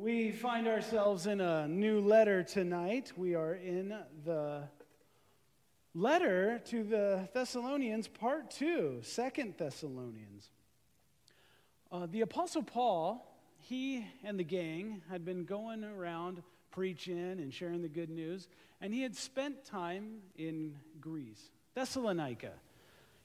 [0.00, 3.12] We find ourselves in a new letter tonight.
[3.16, 3.92] We are in
[4.24, 4.62] the
[5.92, 10.50] letter to the Thessalonians, part two, Second Thessalonians.
[11.90, 13.26] Uh, the Apostle Paul,
[13.58, 18.46] he and the gang had been going around preaching and sharing the good news,
[18.80, 22.52] and he had spent time in Greece, Thessalonica.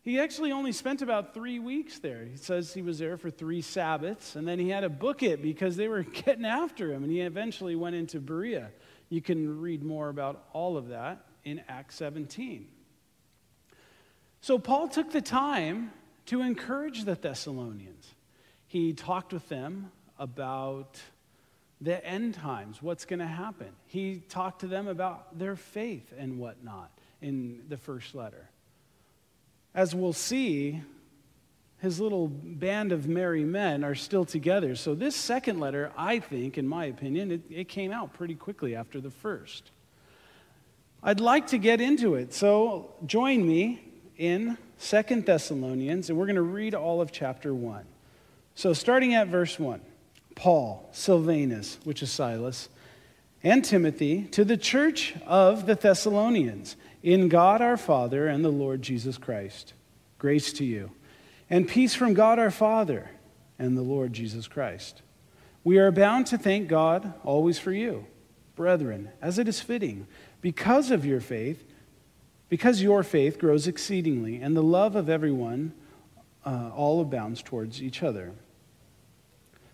[0.03, 2.25] He actually only spent about three weeks there.
[2.25, 5.41] He says he was there for three Sabbaths, and then he had to book it
[5.41, 8.69] because they were getting after him, and he eventually went into Berea.
[9.07, 12.67] You can read more about all of that in Acts 17.
[14.41, 15.93] So Paul took the time
[16.25, 18.13] to encourage the Thessalonians.
[18.67, 20.99] He talked with them about
[21.79, 23.69] the end times, what's going to happen.
[23.85, 28.49] He talked to them about their faith and whatnot in the first letter
[29.75, 30.81] as we'll see,
[31.79, 34.75] his little band of merry men are still together.
[34.75, 38.75] So, this second letter, I think, in my opinion, it, it, came out pretty quickly
[38.75, 39.71] after the first.
[41.01, 42.33] I'd like to get into it.
[42.33, 43.83] So, join me
[44.17, 47.83] in Second Thessalonians, and we're going to read all of chapter 1.
[48.55, 49.81] So, starting at verse 1
[50.35, 52.69] Paul, Silvanus, which is Silas,
[53.43, 58.81] and Timothy, to the church of the Thessalonians in God our Father and the Lord
[58.81, 59.73] Jesus Christ.
[60.17, 60.91] Grace to you,
[61.49, 63.11] and peace from God our Father
[63.59, 65.01] and the Lord Jesus Christ.
[65.65, 68.07] We are bound to thank God always for you,
[68.55, 70.07] brethren, as it is fitting,
[70.39, 71.65] because of your faith,
[72.47, 75.73] because your faith grows exceedingly, and the love of everyone
[76.45, 78.31] uh, all abounds towards each other.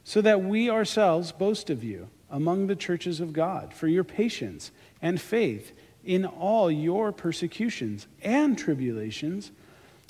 [0.04, 4.72] So that we ourselves boast of you among the churches of God for your patience
[5.02, 9.52] and faith in all your persecutions and tribulations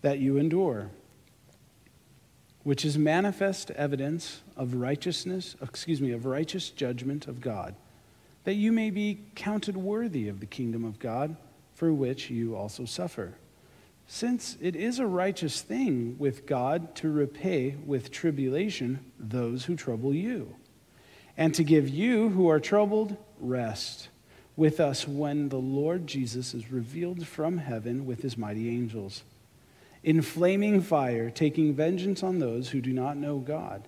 [0.01, 0.89] that you endure,
[2.63, 7.75] which is manifest evidence of righteousness, excuse me, of righteous judgment of God,
[8.43, 11.35] that you may be counted worthy of the kingdom of God,
[11.73, 13.33] for which you also suffer.
[14.07, 20.13] Since it is a righteous thing with God to repay with tribulation those who trouble
[20.13, 20.55] you,
[21.37, 24.08] and to give you who are troubled rest
[24.59, 29.23] with us when the Lord Jesus is revealed from heaven with his mighty angels,
[30.03, 33.87] in flaming fire, taking vengeance on those who do not know God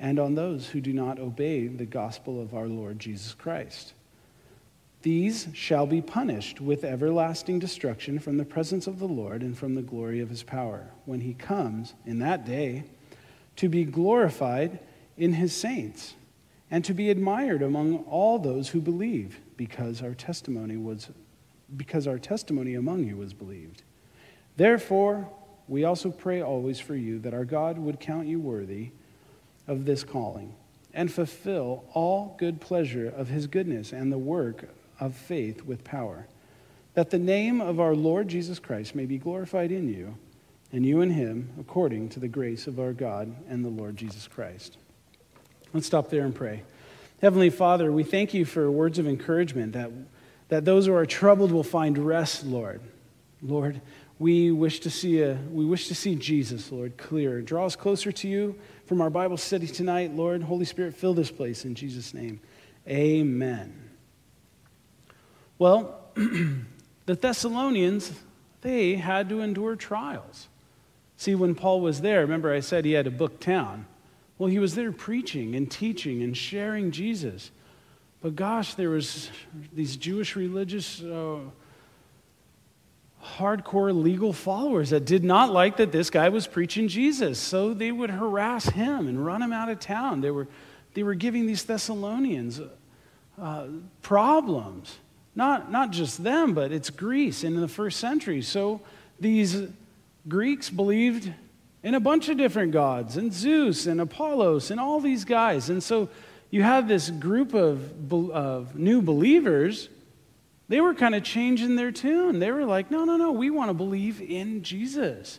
[0.00, 3.92] and on those who do not obey the gospel of our Lord Jesus Christ.
[5.02, 9.74] These shall be punished with everlasting destruction from the presence of the Lord and from
[9.74, 12.84] the glory of his power, when he comes in that day
[13.56, 14.78] to be glorified
[15.18, 16.14] in his saints
[16.70, 21.10] and to be admired among all those who believe because our testimony was
[21.76, 23.82] because our testimony among you was believed.
[24.56, 25.28] Therefore,
[25.68, 28.90] we also pray always for you that our God would count you worthy
[29.66, 30.54] of this calling
[30.94, 34.68] and fulfill all good pleasure of his goodness and the work
[35.00, 36.26] of faith with power,
[36.94, 40.16] that the name of our Lord Jesus Christ may be glorified in you
[40.72, 44.26] and you in him according to the grace of our God and the Lord Jesus
[44.26, 44.78] Christ.
[45.72, 46.62] Let's stop there and pray.
[47.22, 49.90] Heavenly Father, we thank you for words of encouragement that,
[50.48, 52.82] that those who are troubled will find rest, Lord.
[53.40, 53.80] Lord,
[54.18, 57.40] we wish to see a, we wish to see Jesus, Lord, clear.
[57.40, 60.42] Draw us closer to you from our Bible study tonight, Lord.
[60.42, 62.40] Holy Spirit, fill this place in Jesus' name.
[62.86, 63.90] Amen.
[65.58, 68.12] Well, the Thessalonians,
[68.60, 70.48] they had to endure trials.
[71.16, 73.86] See, when Paul was there, remember I said he had a book town.
[74.38, 77.50] Well, he was there preaching and teaching and sharing Jesus.
[78.20, 79.30] But gosh, there was
[79.72, 81.38] these Jewish religious uh,
[83.22, 87.38] hardcore legal followers that did not like that this guy was preaching Jesus.
[87.38, 90.20] So they would harass him and run him out of town.
[90.20, 90.48] They were,
[90.94, 92.60] they were giving these Thessalonians
[93.40, 93.66] uh,
[94.02, 94.98] problems.
[95.34, 98.40] Not, not just them, but it's Greece in the first century.
[98.42, 98.80] So
[99.20, 99.68] these
[100.26, 101.32] Greeks believed
[101.86, 105.70] and a bunch of different gods, and Zeus and Apollos and all these guys.
[105.70, 106.08] And so
[106.50, 109.88] you have this group of, of new believers.
[110.66, 112.40] They were kind of changing their tune.
[112.40, 115.38] They were like, no, no, no, we want to believe in Jesus.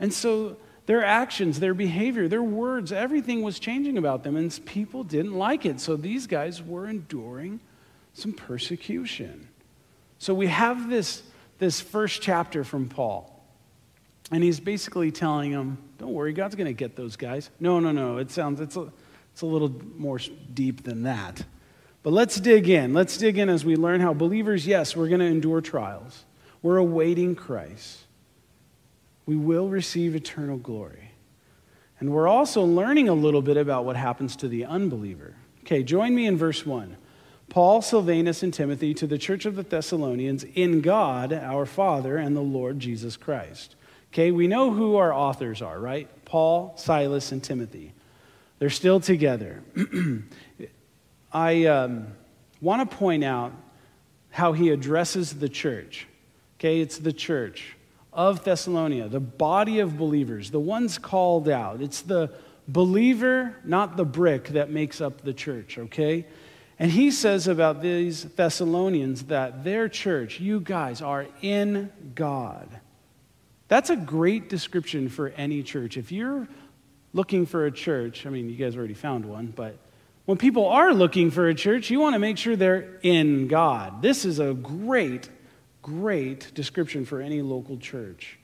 [0.00, 5.04] And so their actions, their behavior, their words, everything was changing about them, and people
[5.04, 5.78] didn't like it.
[5.78, 7.60] So these guys were enduring
[8.14, 9.46] some persecution.
[10.18, 11.22] So we have this,
[11.60, 13.33] this first chapter from Paul.
[14.30, 17.50] And he's basically telling them, don't worry, God's going to get those guys.
[17.60, 18.18] No, no, no.
[18.18, 18.90] It sounds, it's a,
[19.32, 20.18] it's a little more
[20.52, 21.44] deep than that.
[22.02, 22.94] But let's dig in.
[22.94, 26.24] Let's dig in as we learn how believers, yes, we're going to endure trials.
[26.62, 28.00] We're awaiting Christ.
[29.26, 31.12] We will receive eternal glory.
[32.00, 35.34] And we're also learning a little bit about what happens to the unbeliever.
[35.60, 36.96] Okay, join me in verse 1.
[37.48, 42.36] Paul, Silvanus, and Timothy to the church of the Thessalonians in God, our Father, and
[42.36, 43.76] the Lord Jesus Christ.
[44.14, 46.08] Okay, we know who our authors are, right?
[46.24, 47.92] Paul, Silas, and Timothy.
[48.60, 49.60] They're still together.
[51.32, 52.06] I um,
[52.60, 53.52] want to point out
[54.30, 56.06] how he addresses the church.
[56.60, 57.74] Okay, it's the church
[58.12, 61.82] of Thessalonia, the body of believers, the ones called out.
[61.82, 62.32] It's the
[62.68, 66.24] believer, not the brick, that makes up the church, okay?
[66.78, 72.68] And he says about these Thessalonians that their church, you guys, are in God.
[73.74, 75.96] That's a great description for any church.
[75.96, 76.46] If you're
[77.12, 79.74] looking for a church, I mean, you guys already found one, but
[80.26, 84.00] when people are looking for a church, you want to make sure they're in God.
[84.00, 85.28] This is a great,
[85.82, 88.38] great description for any local church.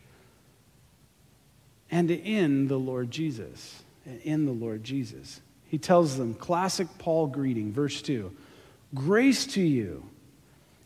[1.92, 3.84] And in the Lord Jesus.
[4.24, 5.40] In the Lord Jesus.
[5.68, 8.36] He tells them, classic Paul greeting, verse 2
[8.96, 10.08] Grace to you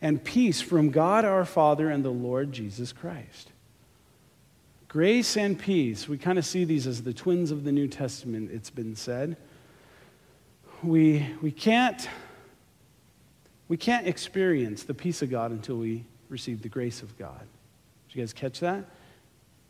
[0.02, 3.48] and peace from God our Father and the Lord Jesus Christ.
[4.94, 8.52] Grace and peace, we kind of see these as the twins of the New Testament,
[8.52, 9.36] it's been said.
[10.84, 12.08] We, we, can't,
[13.66, 17.40] we can't experience the peace of God until we receive the grace of God.
[18.06, 18.84] Did you guys catch that?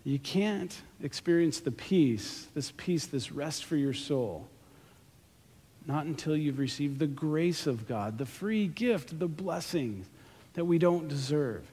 [0.05, 4.47] You can't experience the peace, this peace, this rest for your soul,
[5.87, 10.07] not until you've received the grace of God, the free gift, the blessings
[10.53, 11.65] that we don't deserve.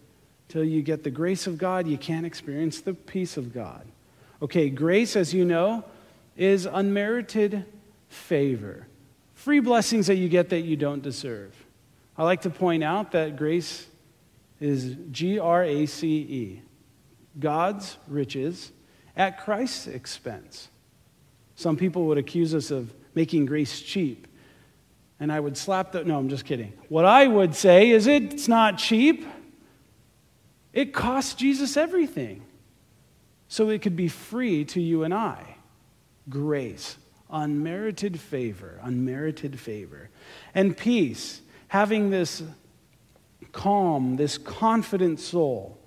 [0.51, 3.87] Till you get the grace of God, you can't experience the peace of God.
[4.41, 5.85] Okay, grace, as you know,
[6.35, 7.63] is unmerited
[8.09, 8.85] favor.
[9.33, 11.55] Free blessings that you get that you don't deserve.
[12.17, 13.87] I like to point out that grace
[14.59, 16.61] is G R A C E,
[17.39, 18.73] God's riches
[19.15, 20.67] at Christ's expense.
[21.55, 24.27] Some people would accuse us of making grace cheap.
[25.17, 26.73] And I would slap the, no, I'm just kidding.
[26.89, 29.25] What I would say is it's not cheap.
[30.73, 32.43] It cost Jesus everything.
[33.47, 35.57] So it could be free to you and I.
[36.29, 36.97] Grace,
[37.29, 40.09] unmerited favor, unmerited favor.
[40.55, 42.41] And peace, having this
[43.51, 45.77] calm, this confident soul.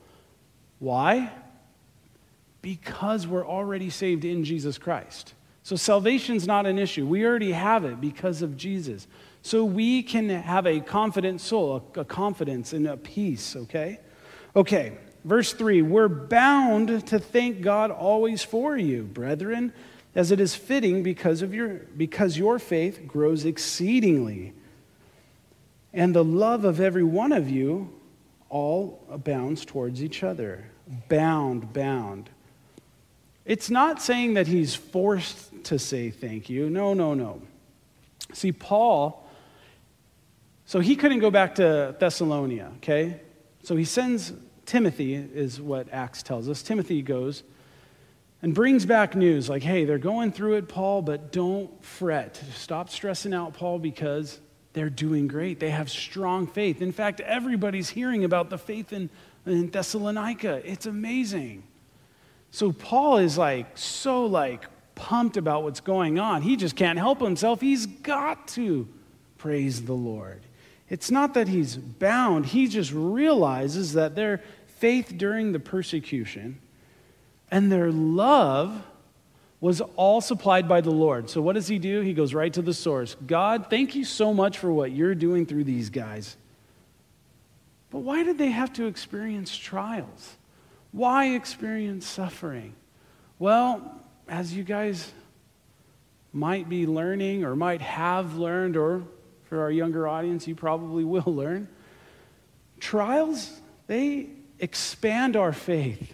[0.78, 1.32] Why?
[2.60, 5.32] Because we're already saved in Jesus Christ.
[5.62, 7.06] So salvation's not an issue.
[7.06, 9.06] We already have it because of Jesus.
[9.40, 14.00] So we can have a confident soul, a, confidence and a peace, okay?
[14.56, 14.92] Okay,
[15.24, 19.72] verse 3 We're bound to thank God always for you, brethren,
[20.14, 24.52] as it is fitting because, of your, because your faith grows exceedingly.
[25.92, 27.92] And the love of every one of you
[28.48, 30.66] all abounds towards each other.
[31.08, 32.30] Bound, bound.
[33.44, 36.70] It's not saying that he's forced to say thank you.
[36.70, 37.42] No, no, no.
[38.32, 39.28] See, Paul,
[40.66, 43.20] so he couldn't go back to Thessalonia, okay?
[43.62, 44.32] So he sends
[44.66, 46.62] Timothy, is what Acts tells us.
[46.62, 47.42] Timothy goes
[48.42, 52.42] and brings back news like, hey, they're going through it, Paul, but don't fret.
[52.54, 54.40] Stop stressing out, Paul, because
[54.74, 55.60] they're doing great.
[55.60, 56.82] They have strong faith.
[56.82, 59.08] In fact, everybody's hearing about the faith in,
[59.46, 60.60] in Thessalonica.
[60.64, 61.62] It's amazing.
[62.50, 66.42] So Paul is like so like pumped about what's going on.
[66.42, 67.60] He just can't help himself.
[67.60, 68.86] He's got to
[69.38, 70.42] praise the Lord.
[70.88, 76.60] It's not that he's bound, he just realizes that their faith during the persecution
[77.50, 78.82] and their love
[79.60, 81.30] was all supplied by the Lord.
[81.30, 82.00] So what does he do?
[82.02, 83.16] He goes right to the source.
[83.26, 86.36] God, thank you so much for what you're doing through these guys.
[87.90, 90.36] But why did they have to experience trials?
[90.92, 92.74] Why experience suffering?
[93.38, 95.12] Well, as you guys
[96.32, 99.04] might be learning or might have learned, or
[99.54, 101.68] for our younger audience, you probably will learn,
[102.80, 103.52] trials,
[103.86, 104.26] they
[104.58, 106.12] expand our faith.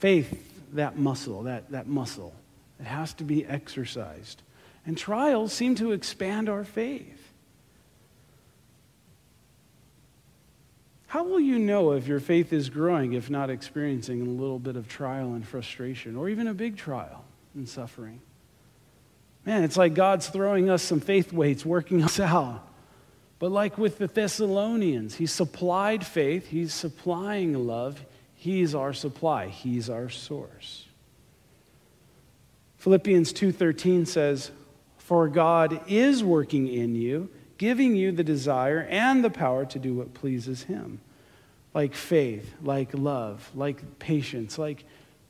[0.00, 2.34] Faith, that muscle, that, that muscle.
[2.80, 4.42] It has to be exercised.
[4.84, 7.32] And trials seem to expand our faith.
[11.06, 14.74] How will you know if your faith is growing if not experiencing a little bit
[14.74, 17.24] of trial and frustration, or even a big trial
[17.54, 18.20] and suffering?
[19.48, 22.68] Man, it's like God's throwing us some faith weights, working us out.
[23.38, 29.88] But like with the Thessalonians, He supplied faith, He's supplying love, He's our supply, He's
[29.88, 30.84] our source.
[32.76, 34.50] Philippians 2:13 says,
[34.98, 39.94] "For God is working in you giving you the desire and the power to do
[39.94, 41.00] what pleases Him.
[41.74, 44.84] Like faith, like love, like patience, like,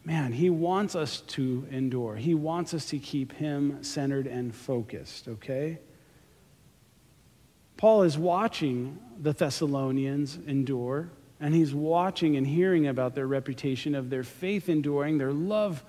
[0.08, 2.16] man, He wants us to endure.
[2.16, 5.80] He wants us to keep Him centered and focused, okay?
[7.76, 11.10] Paul is watching the Thessalonians endure,
[11.40, 15.84] and he's watching and hearing about their reputation of their faith enduring, their love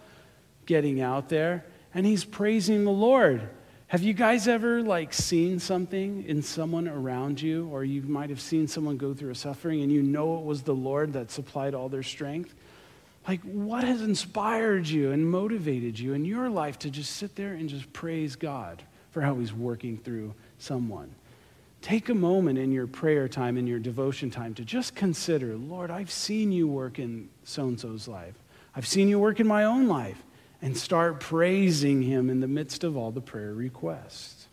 [0.66, 3.50] getting out there, and he's praising the Lord.
[3.88, 8.42] Have you guys ever like seen something in someone around you or you might have
[8.42, 11.74] seen someone go through a suffering and you know it was the Lord that supplied
[11.74, 12.54] all their strength?
[13.28, 17.54] Like what has inspired you and motivated you in your life to just sit there
[17.54, 21.14] and just praise God for how he's working through someone?
[21.82, 25.92] Take a moment in your prayer time, in your devotion time, to just consider Lord,
[25.92, 28.36] I've seen you work in so and so's life.
[28.76, 30.24] I've seen you work in my own life.
[30.62, 34.50] And start praising Him in the midst of all the prayer requests.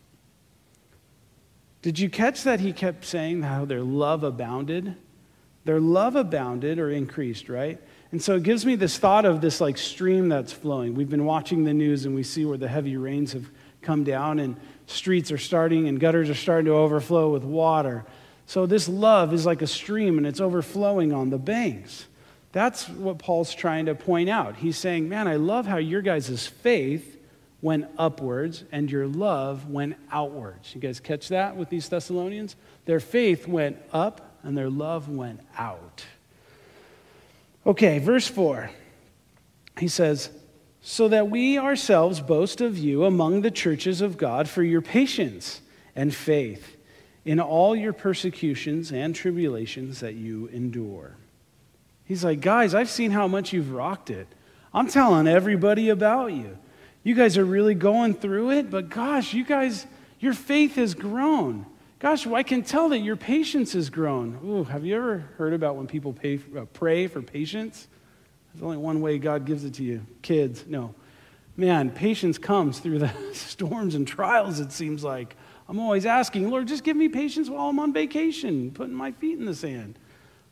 [1.86, 4.96] Did you catch that he kept saying how their love abounded?
[5.64, 7.80] Their love abounded or increased, right?
[8.16, 10.94] And so it gives me this thought of this like stream that's flowing.
[10.94, 13.50] We've been watching the news and we see where the heavy rains have
[13.82, 14.56] come down and
[14.86, 18.06] streets are starting and gutters are starting to overflow with water.
[18.46, 22.06] So this love is like a stream and it's overflowing on the banks.
[22.52, 24.56] That's what Paul's trying to point out.
[24.56, 27.18] He's saying, Man, I love how your guys' faith
[27.60, 30.74] went upwards and your love went outwards.
[30.74, 32.56] You guys catch that with these Thessalonians?
[32.86, 36.06] Their faith went up and their love went out.
[37.66, 38.70] Okay, verse 4.
[39.78, 40.30] He says,
[40.80, 45.60] so that we ourselves boast of you among the churches of God for your patience
[45.96, 46.76] and faith
[47.24, 51.16] in all your persecutions and tribulations that you endure.
[52.04, 54.28] He's like, guys, I've seen how much you've rocked it.
[54.72, 56.56] I'm telling everybody about you.
[57.02, 59.86] You guys are really going through it, but gosh, you guys,
[60.20, 61.66] your faith has grown.
[61.98, 64.38] Gosh, well, I can tell that your patience has grown.
[64.44, 67.88] Ooh, have you ever heard about when people pay, uh, pray for patience?
[68.52, 70.64] There's only one way God gives it to you kids.
[70.66, 70.94] No.
[71.56, 75.36] Man, patience comes through the storms and trials, it seems like.
[75.68, 79.38] I'm always asking, Lord, just give me patience while I'm on vacation, putting my feet
[79.38, 79.98] in the sand.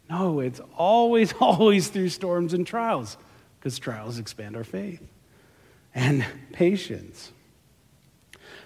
[0.08, 3.18] No, it's always, always through storms and trials,
[3.58, 5.06] because trials expand our faith
[5.94, 7.32] and patience.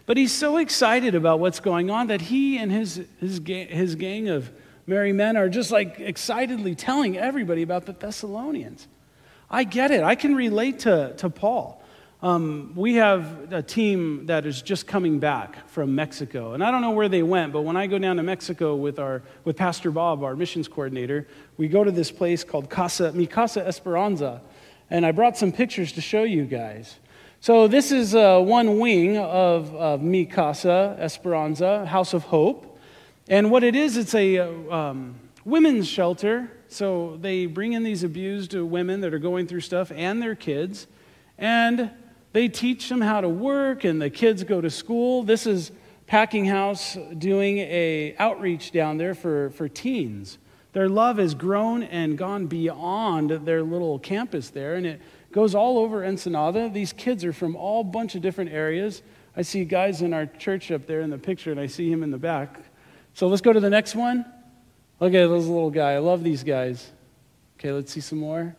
[0.08, 4.30] But he's so excited about what's going on that he and his, his, his gang
[4.30, 4.50] of
[4.86, 8.88] merry men are just like excitedly telling everybody about the Thessalonians.
[9.50, 10.02] I get it.
[10.02, 11.84] I can relate to, to Paul.
[12.22, 16.54] Um, we have a team that is just coming back from Mexico.
[16.54, 18.98] And I don't know where they went, but when I go down to Mexico with,
[18.98, 23.26] our, with Pastor Bob, our missions coordinator, we go to this place called Casa, Mi
[23.26, 24.40] Casa Esperanza.
[24.88, 26.96] And I brought some pictures to show you guys.
[27.40, 32.78] So this is uh, one wing of, of Mi Casa Esperanza, House of Hope.
[33.28, 35.14] And what it is, it's a um,
[35.44, 40.20] women's shelter so they bring in these abused women that are going through stuff and
[40.20, 40.86] their kids,
[41.38, 41.90] and
[42.32, 45.22] they teach them how to work, and the kids go to school.
[45.22, 45.72] This is
[46.06, 50.38] Packinghouse doing a outreach down there for, for teens.
[50.74, 55.00] Their love has grown and gone beyond their little campus there, and it
[55.32, 56.68] goes all over Ensenada.
[56.68, 59.02] These kids are from all bunch of different areas.
[59.36, 62.02] I see guys in our church up there in the picture, and I see him
[62.02, 62.60] in the back.
[63.14, 64.24] So let's go to the next one.
[65.00, 65.92] Look at this little guy.
[65.92, 66.90] I love these guys.
[67.58, 68.56] Okay, let's see some more.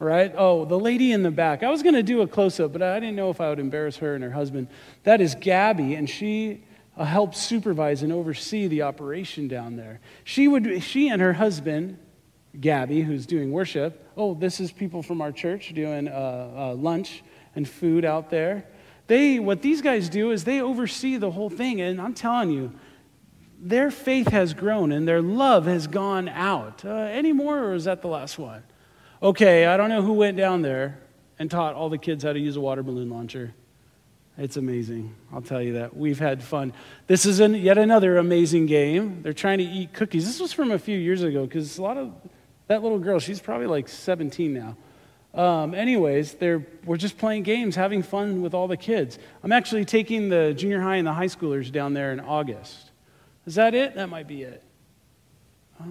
[0.00, 0.32] All right.
[0.36, 1.62] Oh, the lady in the back.
[1.62, 3.58] I was going to do a close up, but I didn't know if I would
[3.58, 4.68] embarrass her and her husband.
[5.04, 6.64] That is Gabby, and she
[6.96, 10.00] uh, helps supervise and oversee the operation down there.
[10.24, 10.82] She would.
[10.82, 11.98] She and her husband,
[12.60, 14.06] Gabby, who's doing worship.
[14.16, 17.22] Oh, this is people from our church doing uh, uh, lunch
[17.54, 18.66] and food out there.
[19.06, 22.72] They, what these guys do is they oversee the whole thing, and I'm telling you,
[23.58, 26.84] their faith has grown and their love has gone out.
[26.84, 28.62] Uh, any more, or is that the last one?
[29.22, 30.98] Okay, I don't know who went down there
[31.38, 33.54] and taught all the kids how to use a water balloon launcher.
[34.36, 35.14] It's amazing.
[35.32, 35.96] I'll tell you that.
[35.96, 36.72] We've had fun.
[37.06, 39.22] This is an, yet another amazing game.
[39.22, 40.26] They're trying to eat cookies.
[40.26, 42.12] This was from a few years ago because a lot of
[42.68, 44.76] that little girl, she's probably like 17 now.
[45.34, 49.18] Um, anyways, we're just playing games, having fun with all the kids.
[49.42, 52.90] I'm actually taking the junior high and the high schoolers down there in August.
[53.46, 53.94] Is that it?
[53.94, 54.62] That might be it.
[55.80, 55.84] Uh,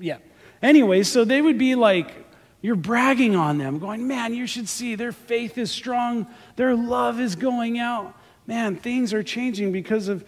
[0.00, 0.18] yeah.
[0.62, 2.10] Anyway, so they would be like,
[2.62, 7.20] you're bragging on them, going, man, you should see their faith is strong, their love
[7.20, 8.16] is going out.
[8.46, 10.24] Man, things are changing because of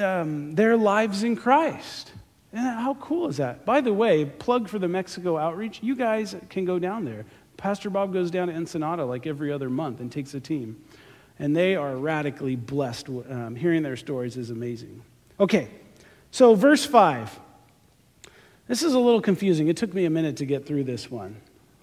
[0.00, 2.12] um, their lives in Christ.
[2.52, 3.64] And how cool is that?
[3.64, 7.26] By the way, plug for the Mexico outreach, you guys can go down there.
[7.56, 10.82] Pastor Bob goes down to Ensenada like every other month and takes a team.
[11.38, 13.08] And they are radically blessed.
[13.08, 15.02] Um, hearing their stories is amazing.
[15.38, 15.68] Okay,
[16.30, 17.38] so verse 5.
[18.66, 19.68] This is a little confusing.
[19.68, 21.36] It took me a minute to get through this one.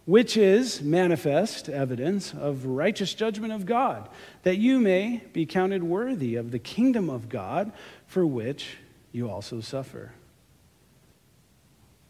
[0.06, 4.08] Which is manifest evidence of righteous judgment of God,
[4.44, 7.72] that you may be counted worthy of the kingdom of God
[8.06, 8.78] for which
[9.12, 10.12] you also suffer.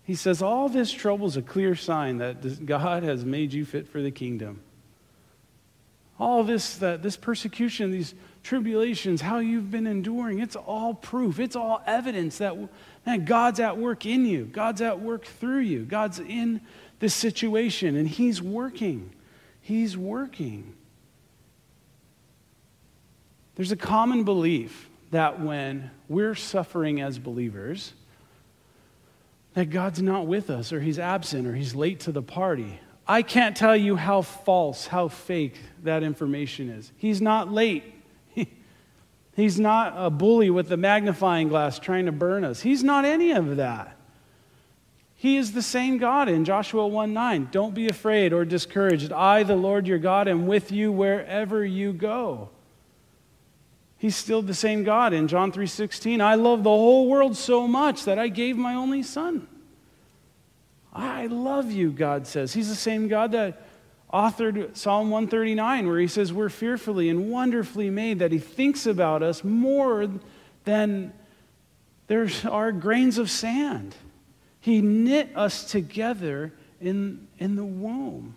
[0.05, 3.87] He says, All this trouble is a clear sign that God has made you fit
[3.87, 4.61] for the kingdom.
[6.17, 11.39] All this, that, this persecution, these tribulations, how you've been enduring, it's all proof.
[11.39, 12.55] It's all evidence that
[13.05, 14.45] man, God's at work in you.
[14.45, 15.83] God's at work through you.
[15.83, 16.61] God's in
[16.99, 19.09] this situation, and He's working.
[19.59, 20.73] He's working.
[23.55, 27.93] There's a common belief that when we're suffering as believers,
[29.55, 32.79] that God's not with us, or He's absent, or He's late to the party.
[33.07, 36.91] I can't tell you how false, how fake that information is.
[36.97, 37.83] He's not late.
[39.35, 42.61] He's not a bully with the magnifying glass trying to burn us.
[42.61, 43.95] He's not any of that.
[45.15, 47.49] He is the same God in Joshua 1 9.
[47.51, 49.11] Don't be afraid or discouraged.
[49.11, 52.49] I, the Lord your God, am with you wherever you go.
[53.97, 56.21] He's still the same God in John 3:16.
[56.21, 59.47] I love the whole world so much that I gave my only son.
[60.93, 62.53] I love you, God says.
[62.53, 63.61] He's the same God that
[64.13, 69.21] authored Psalm 139 where he says we're fearfully and wonderfully made that he thinks about
[69.21, 70.09] us more
[70.63, 71.11] than
[72.07, 73.95] there are grains of sand.
[74.61, 78.35] He knit us together in, in the womb.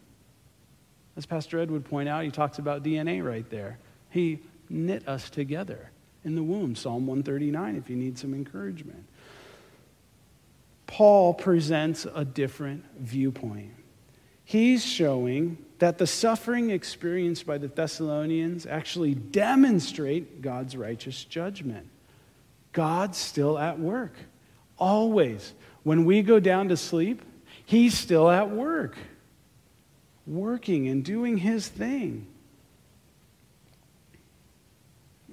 [1.16, 3.78] As Pastor Ed would point out, he talks about DNA right there.
[4.10, 5.90] He knit us together
[6.24, 6.74] in the womb.
[6.74, 9.04] Psalm 139, if you need some encouragement.
[10.86, 13.72] Paul presents a different viewpoint.
[14.44, 21.86] He's showing that the suffering experienced by the Thessalonians actually demonstrate God's righteous judgment.
[22.72, 24.14] God's still at work,
[24.78, 25.52] always.
[25.82, 27.22] When we go down to sleep,
[27.64, 28.96] He's still at work,
[30.26, 32.26] working and doing His thing.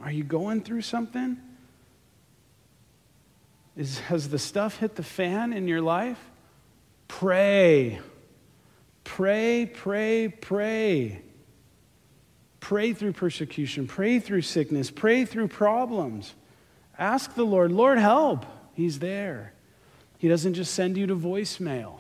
[0.06, 1.38] Are you going through something?
[3.76, 6.20] Is, has the stuff hit the fan in your life?
[7.08, 8.00] Pray.
[9.04, 11.22] Pray, pray, pray.
[12.60, 16.34] Pray through persecution, pray through sickness, pray through problems.
[16.98, 18.46] Ask the Lord, Lord, help.
[18.74, 19.54] He's there.
[20.18, 22.00] He doesn't just send you to voicemail,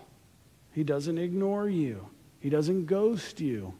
[0.73, 2.07] He doesn't ignore you,
[2.39, 3.73] He doesn't ghost you.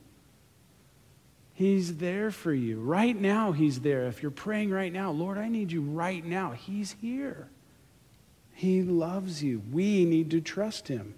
[1.56, 2.82] He's there for you.
[2.82, 4.08] Right now, He's there.
[4.08, 7.48] If you're praying right now, Lord, I need you right now, He's here.
[8.54, 9.62] He loves you.
[9.72, 11.16] We need to trust Him.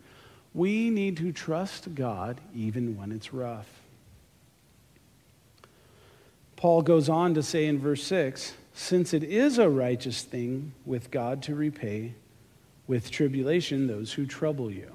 [0.53, 3.67] We need to trust God even when it's rough.
[6.55, 11.09] Paul goes on to say in verse 6 since it is a righteous thing with
[11.09, 12.13] God to repay
[12.85, 14.91] with tribulation those who trouble you.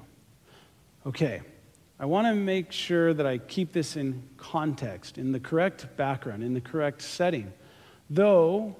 [1.05, 1.41] Okay,
[1.99, 6.43] I want to make sure that I keep this in context, in the correct background,
[6.43, 7.53] in the correct setting.
[8.09, 8.75] Though,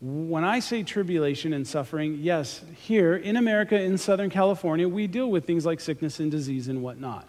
[0.00, 5.30] when I say tribulation and suffering, yes, here in America, in Southern California, we deal
[5.30, 7.28] with things like sickness and disease and whatnot.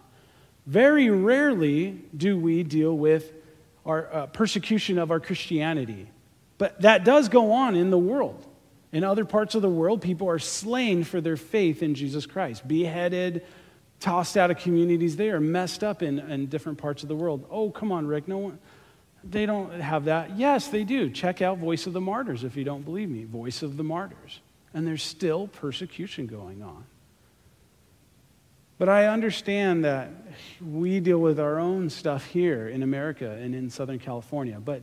[0.65, 3.33] Very rarely do we deal with
[3.85, 6.07] our uh, persecution of our Christianity.
[6.57, 8.45] But that does go on in the world.
[8.91, 12.67] In other parts of the world, people are slain for their faith in Jesus Christ,
[12.67, 13.43] beheaded,
[14.01, 15.15] tossed out of communities.
[15.15, 17.45] They are messed up in, in different parts of the world.
[17.49, 18.27] Oh, come on, Rick.
[18.27, 18.59] No one,
[19.23, 20.37] they don't have that.
[20.37, 21.09] Yes, they do.
[21.09, 23.23] Check out Voice of the Martyrs if you don't believe me.
[23.23, 24.41] Voice of the Martyrs.
[24.73, 26.83] And there's still persecution going on.
[28.79, 30.09] But I understand that
[30.59, 34.59] we deal with our own stuff here in America and in Southern California.
[34.59, 34.81] But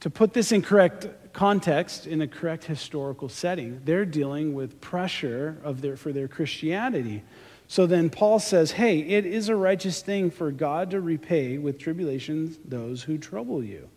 [0.00, 5.56] to put this in correct context, in a correct historical setting, they're dealing with pressure
[5.64, 7.22] of their, for their Christianity.
[7.68, 11.78] So then Paul says, hey, it is a righteous thing for God to repay with
[11.78, 13.88] tribulations those who trouble you.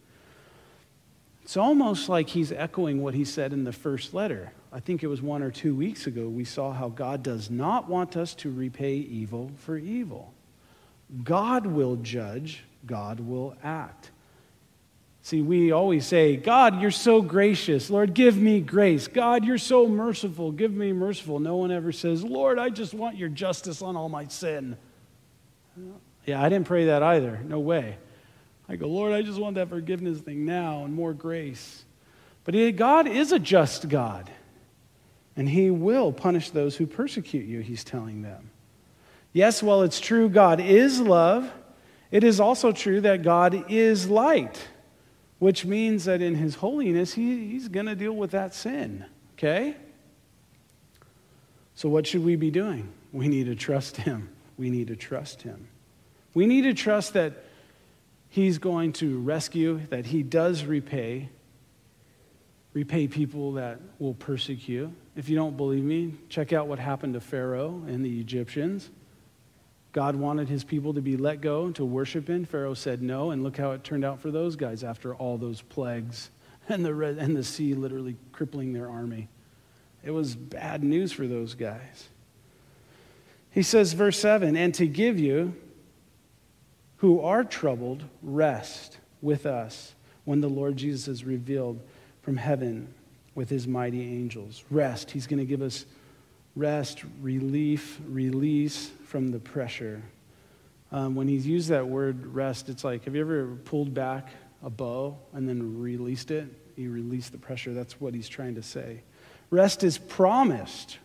[1.44, 4.52] It's almost like he's echoing what he said in the first letter.
[4.72, 7.90] I think it was one or two weeks ago, we saw how God does not
[7.90, 10.34] want us to repay evil for evil.
[11.24, 14.12] God will judge, God will act.
[15.22, 17.90] See, we always say, God, you're so gracious.
[17.90, 19.08] Lord, give me grace.
[19.08, 20.52] God, you're so merciful.
[20.52, 21.40] Give me merciful.
[21.40, 24.78] No one ever says, Lord, I just want your justice on all my sin.
[26.26, 27.42] Yeah, I didn't pray that either.
[27.46, 27.98] No way.
[28.68, 31.86] I go, Lord, I just want that forgiveness thing now and more grace.
[32.44, 34.30] But God is a just God,
[35.36, 38.52] and he will punish those who persecute you, he's telling them.
[39.34, 41.52] Yes, while it's true God is love,
[42.10, 44.68] it is also true that God is light
[45.40, 49.06] which means that in his holiness, he, he's going to deal with that sin.
[49.34, 49.76] Okay?
[51.76, 52.90] So, what should we be doing?
[53.14, 54.30] We need to trust him.
[54.58, 55.70] We need to trust him.
[56.34, 57.34] We need to trust that
[58.30, 61.30] he's going to rescue, that he does repay,
[62.74, 64.92] repay people that will persecute.
[65.16, 68.90] If you don't believe me, check out what happened to Pharaoh and the Egyptians.
[69.92, 72.46] God wanted his people to be let go and to worship in.
[72.46, 75.62] Pharaoh said no, and look how it turned out for those guys after all those
[75.62, 76.30] plagues
[76.70, 79.28] and the, red, and the sea literally crippling their army.
[80.04, 82.10] It was bad news for those guys.
[83.52, 85.56] He says, verse 7 and to give you
[86.98, 91.80] who are troubled rest with us when the Lord Jesus is revealed
[92.22, 92.94] from heaven
[93.36, 94.64] with his mighty angels.
[94.70, 95.12] Rest.
[95.12, 95.86] He's going to give us
[96.60, 100.04] rest, relief, release from the pressure.
[100.92, 104.30] Um, when he's used that word rest, it's like have you ever pulled back
[104.62, 106.48] a bow and then released it?
[106.76, 107.74] You release the pressure.
[107.74, 109.02] That's what he's trying to say.
[109.50, 110.98] Rest is promised.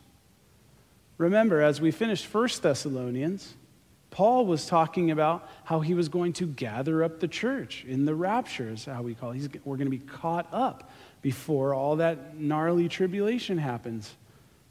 [1.19, 3.55] Remember, as we finished First Thessalonians,
[4.11, 8.15] Paul was talking about how he was going to gather up the church in the
[8.15, 9.35] rapture, is how we call it.
[9.35, 10.91] He's, we're going to be caught up
[11.23, 14.15] before all that gnarly tribulation happens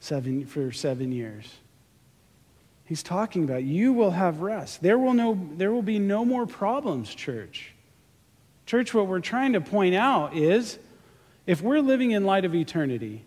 [0.04, 1.52] seven, for seven years.
[2.86, 4.82] He's talking about you will have rest.
[4.82, 7.74] There will, no, there will be no more problems, church.
[8.66, 10.78] Church, what we're trying to point out is
[11.48, 13.24] if we're living in light of eternity,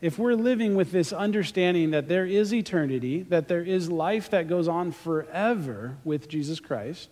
[0.00, 4.48] if we're living with this understanding that there is eternity, that there is life that
[4.48, 7.10] goes on forever with Jesus Christ,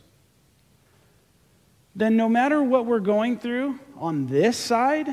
[1.94, 5.08] then no matter what we're going through on this side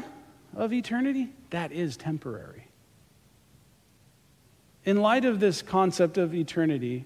[0.56, 2.65] of eternity, that is temporary.
[4.86, 7.06] In light of this concept of eternity,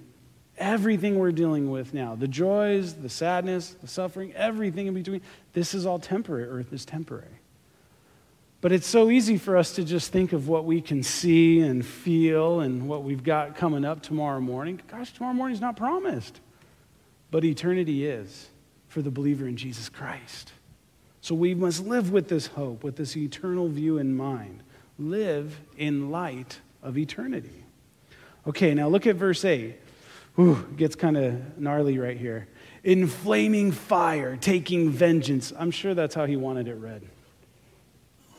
[0.58, 5.22] everything we're dealing with now, the joys, the sadness, the suffering, everything in between,
[5.54, 6.44] this is all temporary.
[6.44, 7.40] Earth is temporary.
[8.62, 11.86] But it's so easy for us to just think of what we can see and
[11.86, 14.82] feel and what we've got coming up tomorrow morning.
[14.92, 16.42] Gosh, tomorrow morning's not promised.
[17.32, 18.50] But eternity is
[18.90, 20.52] for the believer in Jesus Christ.
[21.22, 24.64] So we must live with this hope, with this eternal view in mind.
[24.98, 27.59] Live in light of eternity.
[28.48, 29.76] Okay, now look at verse 8.
[30.40, 32.48] Ooh, it gets kind of gnarly right here.
[32.84, 35.52] In flaming fire, taking vengeance.
[35.58, 37.04] I'm sure that's how he wanted it read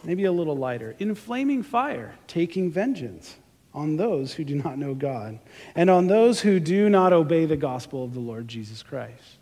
[0.05, 3.37] maybe a little lighter, in flaming fire, taking vengeance
[3.73, 5.39] on those who do not know God
[5.75, 9.39] and on those who do not obey the gospel of the Lord Jesus Christ.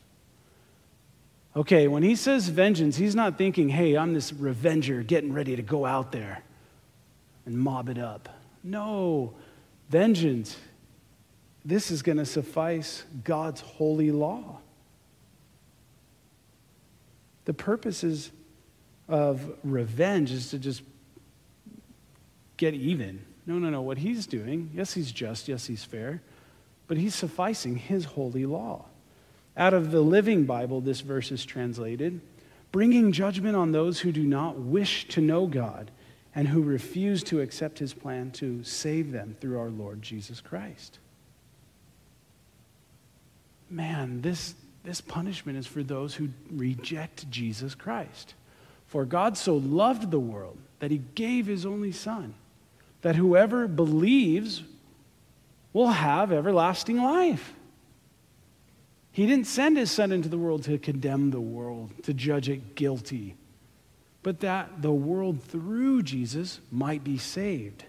[1.56, 5.62] Okay, when he says vengeance, he's not thinking, hey, I'm this revenger getting ready to
[5.62, 6.42] go out there
[7.46, 8.28] and mob it up.
[8.62, 9.32] No,
[9.88, 10.56] vengeance,
[11.64, 14.58] this is going to suffice God's holy law.
[17.44, 18.30] The purpose is
[19.08, 20.82] of revenge is to just
[22.58, 23.24] get even.
[23.46, 23.80] No, no, no.
[23.80, 26.20] What he's doing, yes, he's just, yes, he's fair,
[26.86, 28.84] but he's sufficing his holy law.
[29.56, 32.20] Out of the Living Bible, this verse is translated
[32.70, 35.90] bringing judgment on those who do not wish to know God
[36.38, 41.00] and who refuse to accept his plan to save them through our Lord Jesus Christ.
[43.68, 48.34] Man, this, this punishment is for those who reject Jesus Christ.
[48.86, 52.34] For God so loved the world that he gave his only Son,
[53.02, 54.62] that whoever believes
[55.72, 57.52] will have everlasting life.
[59.10, 62.76] He didn't send his Son into the world to condemn the world, to judge it
[62.76, 63.34] guilty,
[64.28, 67.82] but that the world through Jesus might be saved.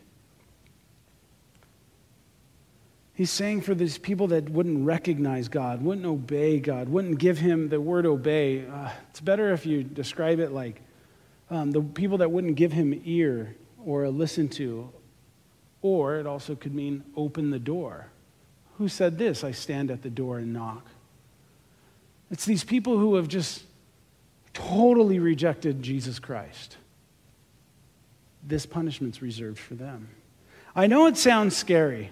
[3.14, 7.68] He's saying for these people that wouldn't recognize God, wouldn't obey God, wouldn't give him
[7.68, 10.82] the word obey, uh, it's better if you describe it like
[11.50, 14.90] um, the people that wouldn't give him ear or listen to,
[15.82, 18.08] or it also could mean open the door.
[18.78, 19.44] Who said this?
[19.44, 20.88] I stand at the door and knock.
[22.32, 23.66] It's these people who have just
[24.68, 26.78] totally rejected Jesus Christ.
[28.44, 30.10] This punishment's reserved for them.
[30.76, 32.12] I know it sounds scary,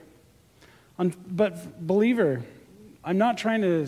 [0.98, 2.42] but believer,
[3.04, 3.88] I'm not trying to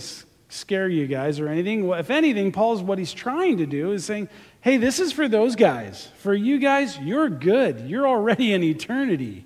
[0.49, 1.89] scare you guys or anything.
[1.89, 4.29] If anything, Paul's what he's trying to do is saying,
[4.61, 6.09] hey, this is for those guys.
[6.17, 7.81] For you guys, you're good.
[7.81, 9.45] You're already in eternity.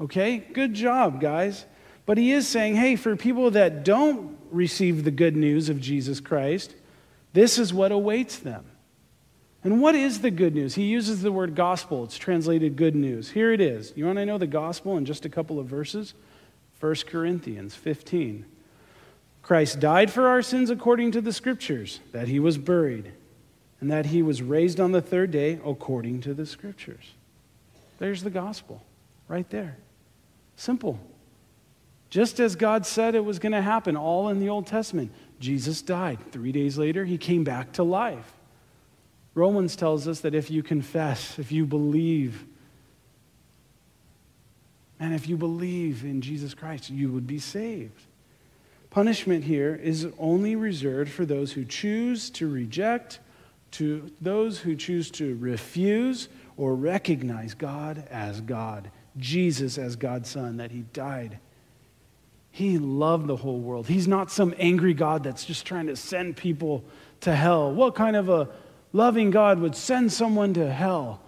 [0.00, 0.38] Okay?
[0.38, 1.64] Good job, guys.
[2.04, 6.20] But he is saying, hey, for people that don't receive the good news of Jesus
[6.20, 6.74] Christ,
[7.32, 8.64] this is what awaits them.
[9.64, 10.74] And what is the good news?
[10.74, 12.02] He uses the word gospel.
[12.04, 13.30] It's translated good news.
[13.30, 13.92] Here it is.
[13.94, 16.14] You want to know the gospel in just a couple of verses?
[16.80, 18.44] 1 Corinthians 15.
[19.42, 23.12] Christ died for our sins according to the scriptures, that he was buried
[23.80, 27.14] and that he was raised on the third day according to the scriptures.
[27.98, 28.80] There's the gospel
[29.26, 29.76] right there.
[30.54, 31.00] Simple.
[32.08, 35.10] Just as God said it was going to happen, all in the Old Testament.
[35.42, 36.20] Jesus died.
[36.30, 38.32] Three days later, he came back to life.
[39.34, 42.44] Romans tells us that if you confess, if you believe,
[45.00, 48.00] and if you believe in Jesus Christ, you would be saved.
[48.90, 53.18] Punishment here is only reserved for those who choose to reject,
[53.72, 60.58] to those who choose to refuse or recognize God as God, Jesus as God's Son,
[60.58, 61.40] that He died.
[62.52, 63.88] He loved the whole world.
[63.88, 66.84] He's not some angry God that's just trying to send people
[67.22, 67.72] to hell.
[67.72, 68.50] What kind of a
[68.92, 71.22] loving God would send someone to hell?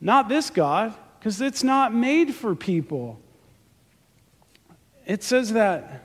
[0.00, 3.20] Not this God, because it's not made for people.
[5.06, 6.02] It says that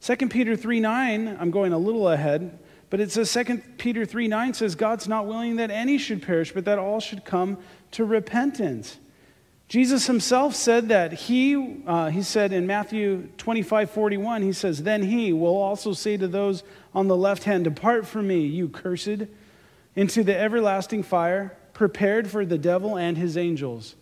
[0.00, 2.58] 2 Peter 3 9, I'm going a little ahead,
[2.88, 6.52] but it says 2 Peter 3 9 says, God's not willing that any should perish,
[6.52, 7.58] but that all should come
[7.92, 8.98] to repentance.
[9.70, 15.00] Jesus himself said that he, uh, he said in Matthew 25 41, he says, Then
[15.02, 19.28] he will also say to those on the left hand, Depart from me, you cursed,
[19.94, 23.94] into the everlasting fire, prepared for the devil and his angels.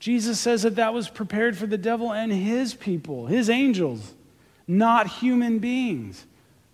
[0.00, 4.14] Jesus says that that was prepared for the devil and his people, his angels
[4.70, 6.26] not human beings.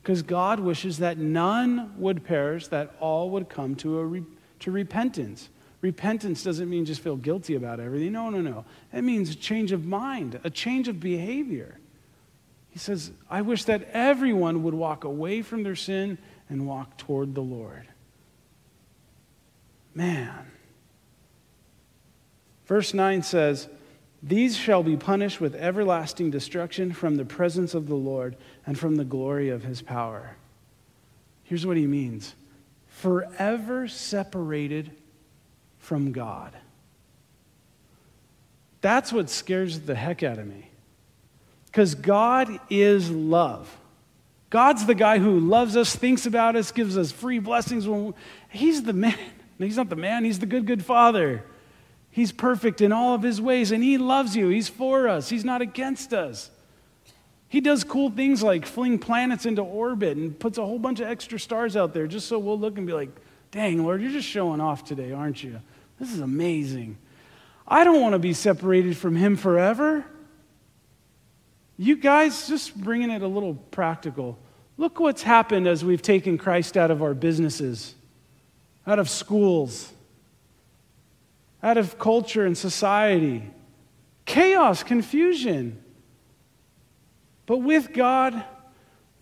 [0.02, 4.24] Because God wishes that none would perish, that all would come to, a re-
[4.60, 5.48] to repentance.
[5.86, 8.10] Repentance doesn't mean just feel guilty about everything.
[8.10, 8.64] No, no, no.
[8.92, 11.78] It means a change of mind, a change of behavior.
[12.70, 16.18] He says, I wish that everyone would walk away from their sin
[16.48, 17.86] and walk toward the Lord.
[19.94, 20.50] Man.
[22.66, 23.68] Verse 9 says,
[24.20, 28.96] these shall be punished with everlasting destruction from the presence of the Lord and from
[28.96, 30.34] the glory of his power.
[31.44, 32.34] Here's what he means
[32.88, 34.90] forever separated
[35.86, 36.52] from God.
[38.80, 40.68] That's what scares the heck out of me.
[41.66, 43.74] Because God is love.
[44.50, 47.86] God's the guy who loves us, thinks about us, gives us free blessings.
[47.86, 48.14] When
[48.50, 49.18] he's the man.
[49.58, 51.42] He's not the man, he's the good, good father.
[52.10, 54.48] He's perfect in all of his ways, and He loves you.
[54.48, 56.50] He's for us, He's not against us.
[57.48, 61.08] He does cool things like fling planets into orbit and puts a whole bunch of
[61.08, 63.08] extra stars out there just so we'll look and be like,
[63.50, 65.60] dang, Lord, you're just showing off today, aren't you?
[65.98, 66.98] This is amazing.
[67.66, 70.04] I don't want to be separated from Him forever.
[71.76, 74.38] You guys, just bringing it a little practical.
[74.76, 77.94] Look what's happened as we've taken Christ out of our businesses,
[78.86, 79.92] out of schools,
[81.62, 83.50] out of culture and society.
[84.24, 85.82] Chaos, confusion.
[87.46, 88.44] But with God,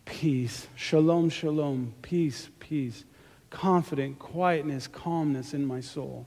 [0.04, 0.66] peace.
[0.76, 1.94] Shalom, shalom.
[2.02, 3.04] Peace, peace.
[3.50, 6.26] Confident, quietness, calmness in my soul.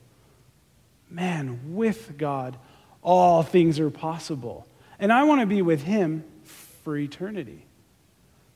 [1.09, 2.57] Man, with God,
[3.01, 4.67] all things are possible.
[4.99, 6.23] And I want to be with Him
[6.83, 7.65] for eternity.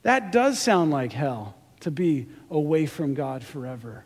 [0.04, 4.06] That does sound like hell to be away from God forever.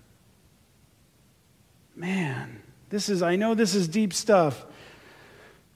[1.96, 2.62] Man.
[2.90, 4.66] This is, I know this is deep stuff.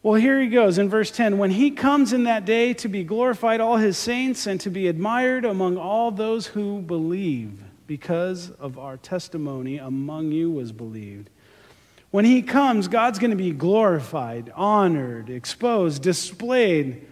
[0.02, 3.04] Well, here he goes in verse 10 When he comes in that day to be
[3.04, 8.78] glorified, all his saints, and to be admired among all those who believe, because of
[8.78, 11.30] our testimony among you was believed.
[12.12, 17.06] When he comes, God's going to be glorified, honored, exposed, displayed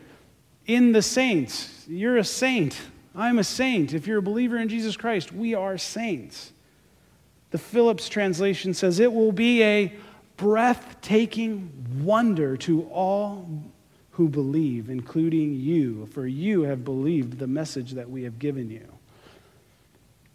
[0.65, 1.85] in the saints.
[1.87, 2.79] You're a saint.
[3.15, 3.93] I'm a saint.
[3.93, 6.51] If you're a believer in Jesus Christ, we are saints.
[7.51, 9.93] The Phillips translation says, It will be a
[10.35, 11.71] breathtaking
[12.03, 13.49] wonder to all
[14.11, 18.85] who believe, including you, for you have believed the message that we have given you.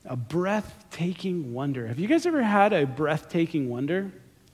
[0.05, 1.89] A breathtaking wonder.
[1.89, 4.13] Have you guys ever had a breathtaking wonder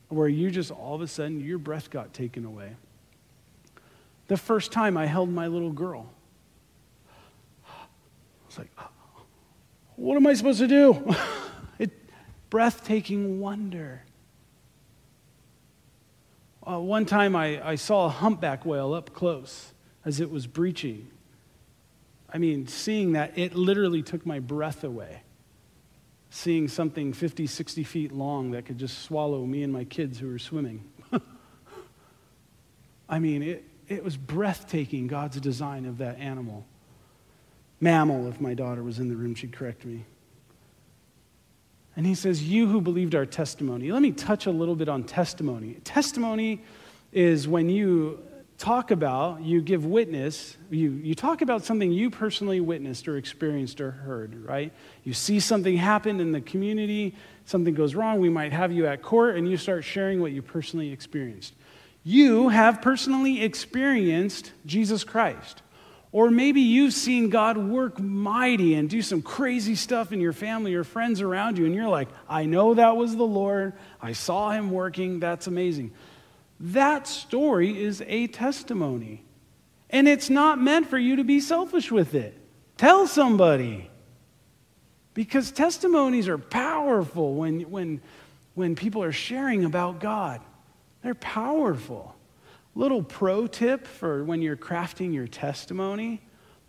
[0.08, 2.76] where you just all of a sudden your breath got taken away?
[4.28, 6.10] The first time I held my little girl,
[7.66, 7.70] I
[8.46, 8.70] was like,
[9.96, 11.14] what am I supposed to do?
[11.78, 11.92] It,
[12.50, 14.02] breathtaking wonder.
[16.68, 19.72] Uh, one time I, I saw a humpback whale up close
[20.04, 21.08] as it was breaching.
[22.32, 25.22] I mean, seeing that, it literally took my breath away.
[26.30, 30.28] Seeing something 50, 60 feet long that could just swallow me and my kids who
[30.28, 30.84] were swimming.
[33.08, 36.66] I mean, it, it was breathtaking, God's design of that animal.
[37.80, 40.04] Mammal, if my daughter was in the room, she'd correct me.
[41.96, 43.90] And he says, You who believed our testimony.
[43.90, 45.74] Let me touch a little bit on testimony.
[45.84, 46.62] Testimony
[47.12, 48.22] is when you
[48.58, 53.80] talk about, you give witness, you, you talk about something you personally witnessed or experienced
[53.80, 54.72] or heard, right?
[55.04, 59.00] You see something happen in the community, something goes wrong, we might have you at
[59.00, 61.54] court, and you start sharing what you personally experienced.
[62.02, 65.62] You have personally experienced Jesus Christ,
[66.10, 70.74] Or maybe you've seen God work mighty and do some crazy stuff in your family
[70.74, 73.74] or friends around you, and you're like, I know that was the Lord.
[74.00, 75.20] I saw him working.
[75.20, 75.92] That's amazing.
[76.60, 79.24] That story is a testimony.
[79.90, 82.38] And it's not meant for you to be selfish with it.
[82.76, 83.90] Tell somebody.
[85.14, 88.00] Because testimonies are powerful when, when,
[88.54, 90.40] when people are sharing about God.
[91.02, 92.14] They're powerful.
[92.74, 96.20] Little pro tip for when you're crafting your testimony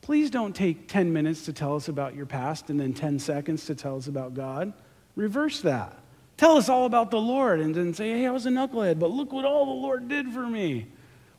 [0.01, 3.65] please don't take 10 minutes to tell us about your past and then 10 seconds
[3.65, 4.73] to tell us about God.
[5.15, 5.97] Reverse that.
[6.39, 9.11] Tell us all about the Lord and then say, hey, I was a knucklehead, but
[9.11, 10.87] look what all the Lord did for me.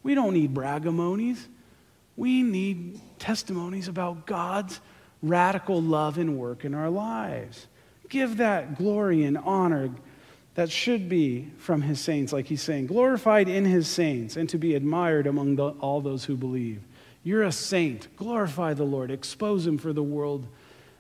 [0.03, 1.39] We don't need bragamonies.
[2.19, 4.79] We need testimonies about God's
[5.23, 7.67] radical love and work in our lives.
[8.11, 9.89] Give that glory and honor
[10.55, 14.59] that should be from his saints, like he's saying, glorified in his saints and to
[14.59, 16.83] be admired among the, all those who believe.
[17.25, 18.15] You're a saint.
[18.17, 20.47] Glorify the Lord, expose him for the world.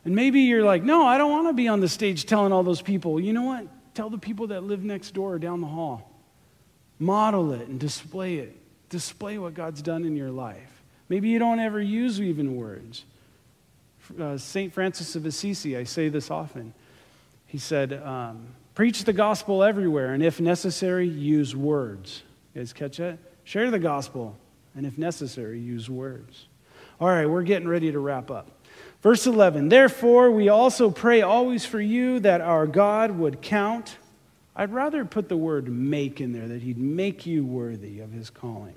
[0.06, 2.62] And maybe you're like, no, I don't want to be on the stage telling all
[2.62, 3.20] those people.
[3.20, 3.66] You know what?
[4.00, 6.10] Tell the people that live next door or down the hall.
[6.98, 8.56] Model it and display it.
[8.88, 10.82] Display what God's done in your life.
[11.10, 13.04] Maybe you don't ever use even words.
[14.18, 14.72] Uh, St.
[14.72, 16.72] Francis of Assisi, I say this often.
[17.44, 22.22] He said, um, Preach the gospel everywhere, and if necessary, use words.
[22.54, 23.18] You guys catch that?
[23.44, 24.34] Share the gospel,
[24.74, 26.46] and if necessary, use words.
[26.98, 28.48] All right, we're getting ready to wrap up.
[29.02, 33.96] Verse 11 Therefore, we also pray always for you that our God would count.
[34.54, 38.28] I'd rather put the word make in there, that he'd make you worthy of his
[38.28, 38.74] calling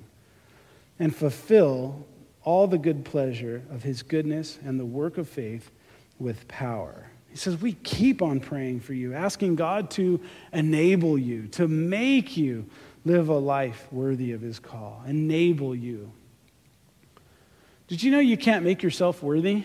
[0.99, 2.05] and fulfill
[2.43, 5.71] all the good pleasure of his goodness and the work of faith
[6.19, 7.07] with power.
[7.29, 10.21] He says, We keep on praying for you, asking God to
[10.53, 12.65] enable you, to make you
[13.05, 16.11] live a life worthy of his call, enable you.
[17.87, 19.63] Did you know you can't make yourself worthy?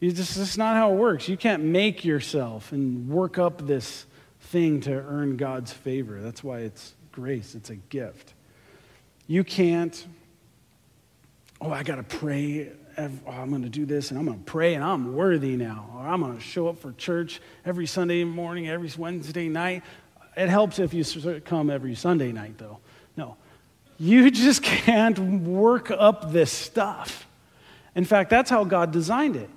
[0.00, 1.28] You just, not how it works.
[1.28, 4.06] You can't make yourself and work up this
[4.40, 6.22] thing to earn God's favor.
[6.22, 8.32] That's why it's grace, it's a gift.
[9.26, 10.06] You can't,
[11.60, 12.70] oh, I got to pray.
[12.96, 15.90] Oh, I'm going to do this and I'm going to pray and I'm worthy now.
[15.94, 19.82] Or I'm going to show up for church every Sunday morning, every Wednesday night.
[20.34, 21.04] It helps if you
[21.42, 22.78] come every Sunday night, though.
[23.16, 23.36] No.
[23.98, 27.26] You just can't work up this stuff.
[27.94, 29.50] In fact, that's how God designed it.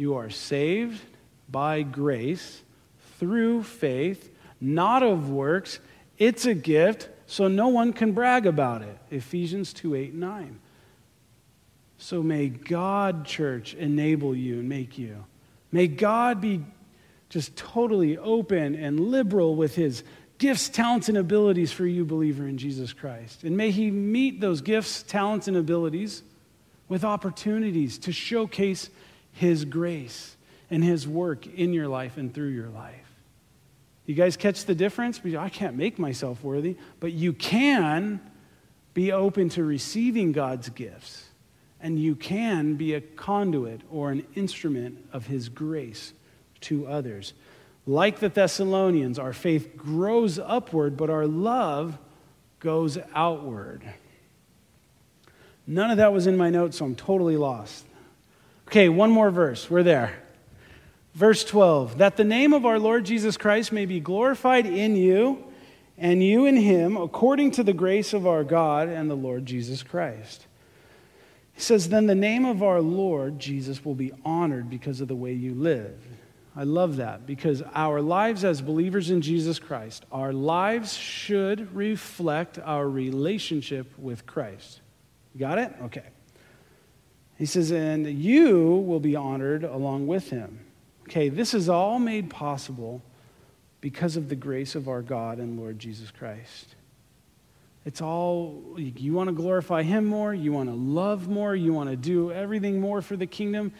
[0.00, 0.98] You are saved
[1.50, 2.62] by grace
[3.18, 5.78] through faith, not of works.
[6.16, 8.96] It's a gift, so no one can brag about it.
[9.10, 10.58] Ephesians 2 8 9.
[11.98, 15.22] So may God, church, enable you and make you.
[15.70, 16.64] May God be
[17.28, 20.02] just totally open and liberal with his
[20.38, 23.44] gifts, talents, and abilities for you, believer in Jesus Christ.
[23.44, 26.22] And may he meet those gifts, talents, and abilities
[26.88, 28.88] with opportunities to showcase
[29.32, 30.36] his grace
[30.70, 32.94] and His work in your life and through your life.
[34.06, 35.20] You guys catch the difference?
[35.24, 38.20] I can't make myself worthy, but you can
[38.94, 41.26] be open to receiving God's gifts,
[41.80, 46.12] and you can be a conduit or an instrument of His grace
[46.62, 47.34] to others.
[47.86, 51.98] Like the Thessalonians, our faith grows upward, but our love
[52.58, 53.82] goes outward.
[55.66, 57.86] None of that was in my notes, so I'm totally lost.
[58.70, 59.68] Okay, one more verse.
[59.68, 60.14] We're there.
[61.16, 65.42] Verse 12 that the name of our Lord Jesus Christ may be glorified in you
[65.98, 69.82] and you in him according to the grace of our God and the Lord Jesus
[69.82, 70.46] Christ.
[71.52, 75.16] He says, Then the name of our Lord Jesus will be honored because of the
[75.16, 76.00] way you live.
[76.54, 82.60] I love that because our lives as believers in Jesus Christ, our lives should reflect
[82.60, 84.80] our relationship with Christ.
[85.36, 85.74] got it?
[85.82, 86.04] Okay.
[87.40, 90.60] He says, and you will be honored along with him.
[91.04, 93.00] Okay, this is all made possible
[93.80, 96.74] because of the grace of our God and Lord Jesus Christ.
[97.86, 101.88] It's all, you want to glorify him more, you want to love more, you want
[101.88, 103.72] to do everything more for the kingdom,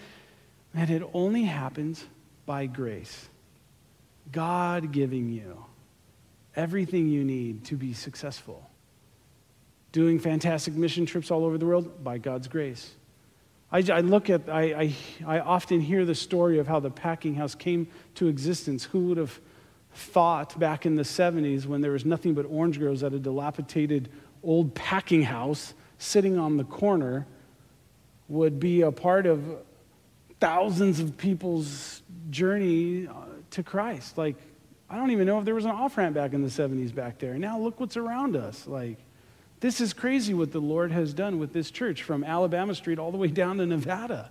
[0.72, 2.02] and it only happens
[2.46, 3.28] by grace.
[4.32, 5.66] God giving you
[6.56, 8.70] everything you need to be successful.
[9.92, 12.94] Doing fantastic mission trips all over the world by God's grace
[13.72, 14.94] I, I look at, I, I,
[15.26, 18.84] I often hear the story of how the packing house came to existence.
[18.84, 19.38] Who would have
[19.92, 24.08] thought back in the 70s when there was nothing but orange groves at a dilapidated
[24.42, 27.26] old packing house sitting on the corner
[28.28, 29.44] would be a part of
[30.40, 33.12] thousands of people's journey uh,
[33.50, 34.16] to Christ.
[34.16, 34.36] Like,
[34.88, 37.18] I don't even know if there was an off ramp back in the 70s back
[37.18, 37.34] there.
[37.34, 38.66] Now look what's around us.
[38.66, 38.98] Like,
[39.60, 43.12] This is crazy what the Lord has done with this church from Alabama Street all
[43.12, 44.30] the way down to Nevada.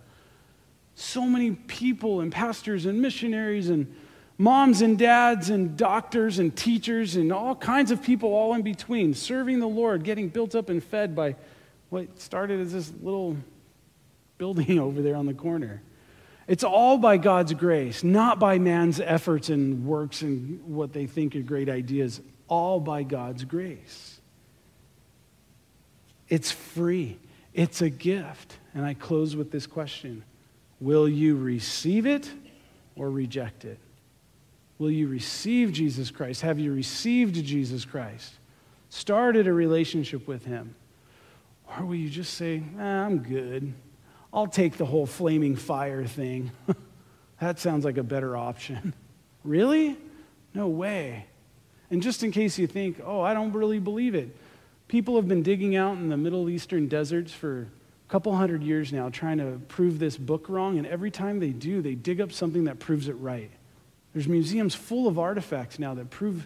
[0.95, 3.95] So many people and pastors and missionaries and
[4.39, 9.13] moms and dads and doctors and teachers and all kinds of people all in between
[9.13, 11.35] serving the Lord, getting built up and fed by
[11.89, 13.37] what started as this little
[14.39, 15.83] building over there on the corner.
[16.47, 21.35] It's all by God's grace, not by man's efforts and works and what they think
[21.35, 24.18] are great ideas, all by God's grace.
[26.29, 27.17] It's free,
[27.53, 28.57] it's a gift.
[28.73, 30.23] And I close with this question
[30.79, 32.31] Will you receive it
[32.95, 33.79] or reject it?
[34.77, 36.41] Will you receive Jesus Christ?
[36.41, 38.33] Have you received Jesus Christ?
[38.89, 40.75] Started a relationship with Him?
[41.67, 43.73] Or will you just say, ah, I'm good.
[44.33, 46.51] I'll take the whole flaming fire thing.
[47.41, 48.93] that sounds like a better option.
[49.43, 49.97] really?
[50.53, 51.25] No way.
[51.91, 54.35] And just in case you think, oh, I don't really believe it,
[54.89, 58.91] people have been digging out in the Middle Eastern deserts for a couple hundred years
[58.91, 62.33] now trying to prove this book wrong, and every time they do, they dig up
[62.33, 63.51] something that proves it right.
[64.13, 66.45] There's museums full of artifacts now that prove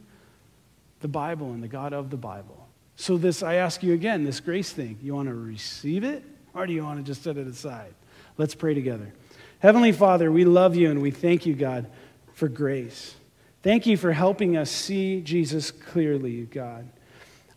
[1.00, 2.68] the Bible and the God of the Bible.
[2.96, 6.24] So, this, I ask you again, this grace thing, you want to receive it
[6.54, 7.94] or do you want to just set it aside?
[8.38, 9.12] Let's pray together.
[9.60, 11.88] Heavenly Father, we love you and we thank you, God,
[12.34, 13.16] for grace.
[13.64, 16.90] Thank you for helping us see Jesus clearly, God.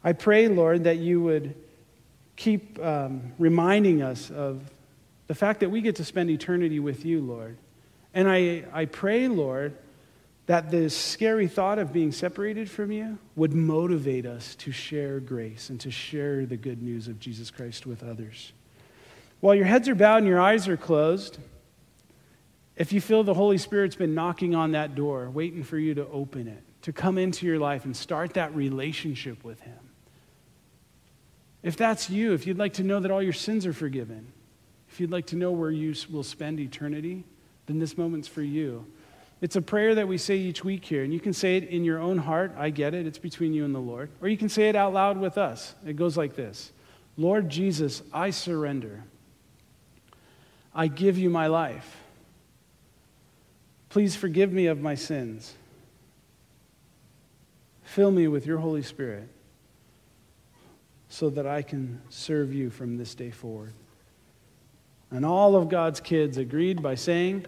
[0.07, 1.57] I pray, Lord, that you would
[2.37, 4.63] keep um, reminding us of
[5.27, 7.57] the fact that we get to spend eternity with you, Lord.
[8.15, 9.77] And I, I pray, Lord,
[10.47, 15.71] that this scary thought of being separated from you would motivate us to share grace
[15.71, 18.53] and to share the good news of Jesus Christ with others.
[19.41, 21.39] While your heads are bowed and your eyes are closed,
[22.77, 26.07] if you feel the Holy Spirit's been knocking on that door, waiting for you to
[26.07, 29.75] open it, to come into your life and start that relationship with Him,
[31.63, 34.33] if that's you, if you'd like to know that all your sins are forgiven,
[34.89, 37.25] if you'd like to know where you will spend eternity,
[37.67, 38.87] then this moment's for you.
[39.41, 41.85] It's a prayer that we say each week here, and you can say it in
[41.85, 42.55] your own heart.
[42.57, 44.11] I get it, it's between you and the Lord.
[44.23, 45.75] Or you can say it out loud with us.
[45.85, 46.73] It goes like this
[47.17, 49.05] Lord Jesus, I surrender.
[50.75, 51.97] I give you my life.
[53.89, 55.55] Please forgive me of my sins.
[57.83, 59.29] Fill me with your Holy Spirit
[61.09, 63.73] so that I can serve you from this day forward.
[65.11, 67.47] And all of God's kids agreed by saying,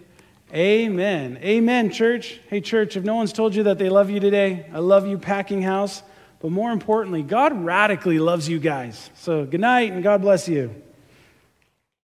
[0.53, 1.37] Amen.
[1.43, 2.39] Amen, church.
[2.47, 5.19] Hey, church, if no one's told you that they love you today, I love you,
[5.19, 6.01] Packinghouse.
[6.39, 9.11] But more importantly, God radically loves you guys.
[9.15, 10.73] So good night and God bless you.